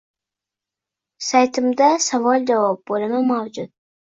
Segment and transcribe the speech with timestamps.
[1.27, 3.75] Saytimda Savol-Javob bo’limi mavjud